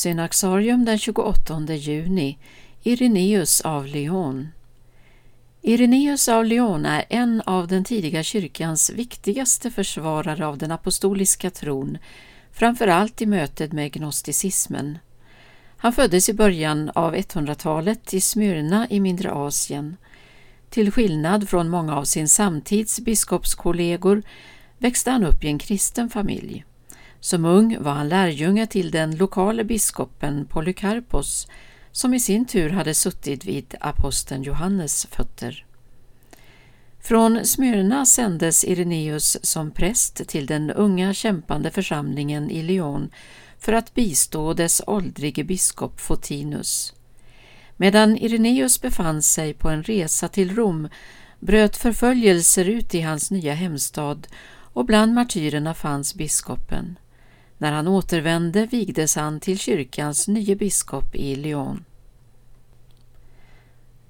Synaxarium 0.00 0.84
den 0.84 0.98
28 0.98 1.74
juni 1.74 2.38
Ireneus 2.82 3.60
av 3.60 3.86
Lyon 3.86 4.48
Ireneus 5.62 6.28
av 6.28 6.44
Lyon 6.44 6.86
är 6.86 7.04
en 7.08 7.40
av 7.40 7.68
den 7.68 7.84
tidiga 7.84 8.22
kyrkans 8.22 8.90
viktigaste 8.90 9.70
försvarare 9.70 10.46
av 10.46 10.58
den 10.58 10.70
apostoliska 10.70 11.50
tron, 11.50 11.98
framför 12.52 12.86
allt 12.88 13.22
i 13.22 13.26
mötet 13.26 13.72
med 13.72 13.92
gnosticismen. 13.92 14.98
Han 15.76 15.92
föddes 15.92 16.28
i 16.28 16.34
början 16.34 16.90
av 16.94 17.14
100-talet 17.14 18.14
i 18.14 18.20
Smyrna 18.20 18.86
i 18.90 19.00
Mindre 19.00 19.32
Asien. 19.32 19.96
Till 20.70 20.92
skillnad 20.92 21.48
från 21.48 21.68
många 21.68 21.96
av 21.96 22.04
sin 22.04 22.28
samtids 22.28 23.00
biskopskollegor 23.00 24.22
växte 24.78 25.10
han 25.10 25.24
upp 25.24 25.44
i 25.44 25.48
en 25.48 25.58
kristen 25.58 26.10
familj. 26.10 26.64
Som 27.20 27.44
ung 27.44 27.82
var 27.82 27.92
han 27.92 28.08
lärjunge 28.08 28.66
till 28.66 28.90
den 28.90 29.16
lokale 29.16 29.64
biskopen 29.64 30.46
Polycarpos 30.46 31.48
som 31.92 32.14
i 32.14 32.20
sin 32.20 32.44
tur 32.44 32.70
hade 32.70 32.94
suttit 32.94 33.44
vid 33.44 33.74
aposteln 33.80 34.42
Johannes 34.42 35.06
fötter. 35.06 35.66
Från 37.00 37.44
Smyrna 37.44 38.06
sändes 38.06 38.64
Ireneus 38.64 39.38
som 39.42 39.70
präst 39.70 40.28
till 40.28 40.46
den 40.46 40.70
unga 40.70 41.14
kämpande 41.14 41.70
församlingen 41.70 42.50
i 42.50 42.62
Lyon 42.62 43.10
för 43.58 43.72
att 43.72 43.94
bistå 43.94 44.54
dess 44.54 44.82
åldrige 44.86 45.44
biskop 45.44 46.00
Fotinus. 46.00 46.94
Medan 47.76 48.16
Ireneus 48.16 48.82
befann 48.82 49.22
sig 49.22 49.54
på 49.54 49.68
en 49.68 49.82
resa 49.82 50.28
till 50.28 50.54
Rom 50.54 50.88
bröt 51.38 51.76
förföljelser 51.76 52.64
ut 52.64 52.94
i 52.94 53.00
hans 53.00 53.30
nya 53.30 53.54
hemstad 53.54 54.26
och 54.72 54.84
bland 54.84 55.14
martyrerna 55.14 55.74
fanns 55.74 56.14
biskopen. 56.14 56.98
När 57.60 57.72
han 57.72 57.88
återvände 57.88 58.66
vigdes 58.66 59.16
han 59.16 59.40
till 59.40 59.58
kyrkans 59.58 60.28
nye 60.28 60.56
biskop 60.56 61.14
i 61.14 61.36
Lyon. 61.36 61.84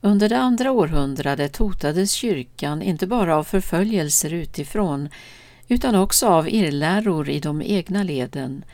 Under 0.00 0.28
det 0.28 0.38
andra 0.38 0.72
århundradet 0.72 1.56
hotades 1.56 2.12
kyrkan 2.12 2.82
inte 2.82 3.06
bara 3.06 3.36
av 3.36 3.44
förföljelser 3.44 4.32
utifrån 4.32 5.08
utan 5.68 5.94
också 5.94 6.26
av 6.28 6.48
irrläror 6.48 7.28
i 7.28 7.40
de 7.40 7.62
egna 7.62 8.02
leden, 8.02 8.64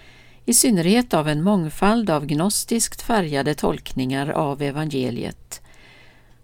i 0.44 0.54
synnerhet 0.54 1.14
av 1.14 1.28
en 1.28 1.42
mångfald 1.42 2.10
av 2.10 2.26
gnostiskt 2.26 3.02
färgade 3.02 3.54
tolkningar 3.54 4.28
av 4.28 4.62
evangeliet. 4.62 5.62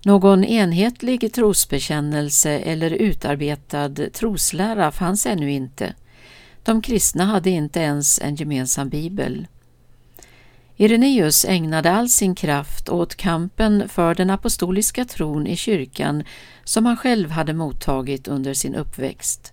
Någon 0.04 0.44
enhetlig 0.44 1.32
trosbekännelse 1.34 2.50
eller 2.50 2.90
utarbetad 2.90 3.94
troslära 4.12 4.92
fanns 4.92 5.26
ännu 5.26 5.52
inte. 5.52 5.94
De 6.62 6.82
kristna 6.82 7.24
hade 7.24 7.50
inte 7.50 7.80
ens 7.80 8.20
en 8.20 8.36
gemensam 8.36 8.88
bibel. 8.88 9.46
Ireneus 10.76 11.44
ägnade 11.44 11.92
all 11.92 12.08
sin 12.08 12.34
kraft 12.34 12.88
åt 12.88 13.14
kampen 13.14 13.88
för 13.88 14.14
den 14.14 14.30
apostoliska 14.30 15.04
tron 15.04 15.46
i 15.46 15.56
kyrkan 15.56 16.24
som 16.64 16.86
han 16.86 16.96
själv 16.96 17.30
hade 17.30 17.52
mottagit 17.52 18.28
under 18.28 18.54
sin 18.54 18.74
uppväxt. 18.74 19.52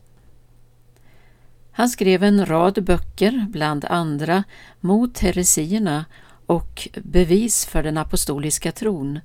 Han 1.72 1.90
skrev 1.90 2.24
en 2.24 2.46
rad 2.46 2.84
böcker, 2.84 3.46
bland 3.50 3.86
andra 3.86 4.44
Mot 4.80 5.20
heresierna 5.20 6.06
och 6.46 6.88
Bevis 6.94 7.66
för 7.66 7.84
den 7.84 7.98
apostoliska 7.98 8.72
tron, 8.72 9.20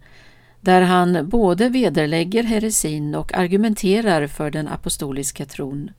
där 0.61 0.83
han 0.83 1.29
både 1.29 1.69
vederlägger 1.69 2.43
heresin 2.43 3.15
och 3.15 3.35
argumenterar 3.35 4.27
för 4.27 4.51
den 4.51 4.69
apostoliska 4.69 5.47
tron. 5.47 5.91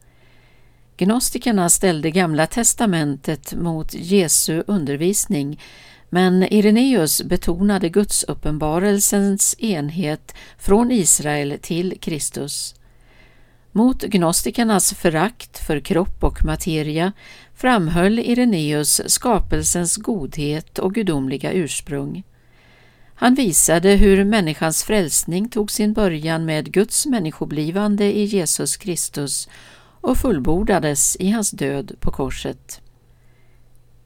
Gnostikerna 0.97 1.69
ställde 1.69 2.11
Gamla 2.11 2.47
testamentet 2.47 3.53
mot 3.53 3.93
Jesu 3.93 4.63
undervisning 4.67 5.59
men 6.09 6.43
Ireneus 6.43 7.23
betonade 7.23 7.89
Guds 7.89 8.23
uppenbarelsens 8.23 9.55
enhet 9.59 10.35
från 10.57 10.91
Israel 10.91 11.57
till 11.61 11.97
Kristus. 12.01 12.75
Mot 13.71 14.03
gnostikernas 14.03 14.93
förakt 14.93 15.57
för 15.67 15.79
kropp 15.79 16.23
och 16.23 16.45
materia 16.45 17.13
framhöll 17.55 18.19
Ireneus 18.19 19.01
skapelsens 19.05 19.97
godhet 19.97 20.79
och 20.79 20.93
gudomliga 20.93 21.51
ursprung. 21.51 22.23
Han 23.15 23.35
visade 23.35 23.89
hur 23.89 24.23
människans 24.23 24.83
frälsning 24.83 25.49
tog 25.49 25.71
sin 25.71 25.93
början 25.93 26.45
med 26.45 26.71
Guds 26.71 27.05
människoblivande 27.05 28.17
i 28.17 28.23
Jesus 28.23 28.77
Kristus 28.77 29.49
och 30.05 30.17
fullbordades 30.17 31.15
i 31.19 31.29
hans 31.29 31.51
död 31.51 31.95
på 31.99 32.11
korset. 32.11 32.81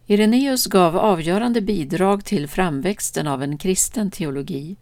Ireneus 0.05 0.65
gav 0.65 0.97
avgörande 0.97 1.61
bidrag 1.61 2.25
till 2.25 2.47
framväxten 2.47 3.27
av 3.27 3.43
en 3.43 3.57
kristen 3.57 4.11
teologi. 4.11 4.75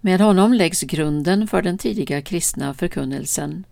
Med 0.00 0.20
honom 0.20 0.52
läggs 0.52 0.82
grunden 0.82 1.48
för 1.48 1.62
den 1.62 1.78
tidiga 1.78 2.22
kristna 2.22 2.74
förkunnelsen. 2.74 3.64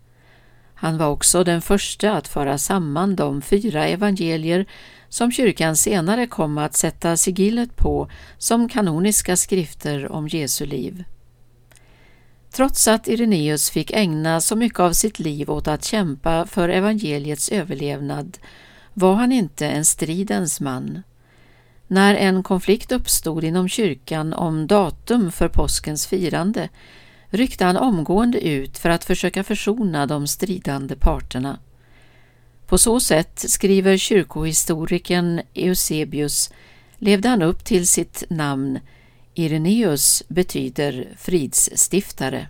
Han 0.73 0.97
var 0.97 1.07
också 1.07 1.43
den 1.43 1.61
första 1.61 2.13
att 2.13 2.27
föra 2.27 2.57
samman 2.57 3.15
de 3.15 3.41
fyra 3.41 3.87
evangelier 3.87 4.65
som 5.09 5.31
kyrkan 5.31 5.75
senare 5.75 6.27
kom 6.27 6.57
att 6.57 6.75
sätta 6.75 7.17
sigillet 7.17 7.75
på 7.75 8.09
som 8.37 8.69
kanoniska 8.69 9.35
skrifter 9.35 10.11
om 10.11 10.27
Jesu 10.27 10.65
liv. 10.65 11.03
Trots 12.57 12.87
att 12.87 13.07
Ireneus 13.07 13.69
fick 13.69 13.91
ägna 13.91 14.41
så 14.41 14.55
mycket 14.55 14.79
av 14.79 14.93
sitt 14.93 15.19
liv 15.19 15.51
åt 15.51 15.67
att 15.67 15.83
kämpa 15.83 16.45
för 16.45 16.69
evangeliets 16.69 17.49
överlevnad 17.49 18.37
var 18.93 19.13
han 19.13 19.31
inte 19.31 19.67
en 19.67 19.85
stridens 19.85 20.59
man. 20.59 21.03
När 21.87 22.15
en 22.15 22.43
konflikt 22.43 22.91
uppstod 22.91 23.43
inom 23.43 23.69
kyrkan 23.69 24.33
om 24.33 24.67
datum 24.67 25.31
för 25.31 25.47
påskens 25.47 26.07
firande 26.07 26.69
ryckte 27.29 27.65
han 27.65 27.77
omgående 27.77 28.47
ut 28.47 28.77
för 28.77 28.89
att 28.89 29.05
försöka 29.05 29.43
försona 29.43 30.05
de 30.05 30.27
stridande 30.27 30.95
parterna. 30.95 31.59
På 32.67 32.77
så 32.77 32.99
sätt, 32.99 33.45
skriver 33.47 33.97
kyrkohistorikern 33.97 35.41
Eusebius, 35.53 36.51
levde 36.97 37.29
han 37.29 37.41
upp 37.41 37.65
till 37.65 37.87
sitt 37.87 38.23
namn. 38.29 38.79
Ireneus 39.39 40.23
betyder 40.29 41.07
fridsstiftare. 41.17 42.47